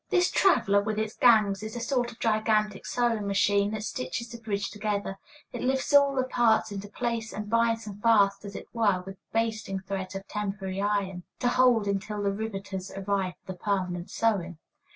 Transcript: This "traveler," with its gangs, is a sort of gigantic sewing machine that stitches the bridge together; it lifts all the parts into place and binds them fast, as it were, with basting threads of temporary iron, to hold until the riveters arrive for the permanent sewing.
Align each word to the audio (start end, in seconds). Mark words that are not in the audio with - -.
This 0.09 0.31
"traveler," 0.31 0.81
with 0.81 0.97
its 0.97 1.15
gangs, 1.15 1.61
is 1.61 1.75
a 1.75 1.79
sort 1.79 2.11
of 2.11 2.17
gigantic 2.17 2.87
sewing 2.87 3.27
machine 3.27 3.69
that 3.69 3.83
stitches 3.83 4.29
the 4.29 4.39
bridge 4.39 4.71
together; 4.71 5.19
it 5.53 5.61
lifts 5.61 5.93
all 5.93 6.15
the 6.15 6.23
parts 6.23 6.71
into 6.71 6.87
place 6.87 7.31
and 7.31 7.47
binds 7.47 7.85
them 7.85 7.99
fast, 8.01 8.43
as 8.43 8.55
it 8.55 8.67
were, 8.73 9.03
with 9.05 9.19
basting 9.31 9.79
threads 9.79 10.15
of 10.15 10.27
temporary 10.27 10.81
iron, 10.81 11.21
to 11.37 11.49
hold 11.49 11.87
until 11.87 12.23
the 12.23 12.31
riveters 12.31 12.89
arrive 12.89 13.35
for 13.45 13.51
the 13.51 13.59
permanent 13.59 14.09
sewing. 14.09 14.57